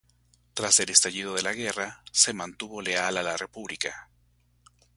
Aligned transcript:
Tras 0.55 0.79
el 0.79 0.89
estallido 0.89 1.35
de 1.35 1.43
la 1.43 1.53
guerra 1.53 2.03
se 2.11 2.33
mantuvo 2.33 2.81
leal 2.81 3.17
a 3.17 3.21
la 3.21 3.37
República. 3.37 4.09